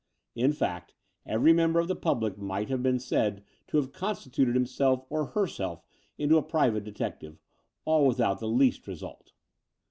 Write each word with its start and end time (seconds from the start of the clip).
In 0.33 0.51
fact, 0.51 0.95
every 1.27 1.53
member 1.53 1.79
of 1.79 1.87
the 1.87 1.95
public 1.95 2.35
might 2.35 2.69
have 2.69 2.81
been 2.81 2.97
said 2.97 3.43
to 3.67 3.77
have 3.77 3.91
constituted 3.93 4.55
himself 4.55 5.05
or 5.11 5.27
herself 5.27 5.83
into 6.17 6.37
a 6.37 6.41
private 6.41 6.83
detective— 6.83 7.37
^all 7.85 8.07
without 8.07 8.39
the 8.39 8.47
least 8.47 8.87
result. 8.87 9.33